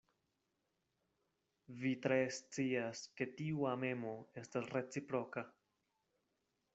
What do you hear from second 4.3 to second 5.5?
estas reciproka.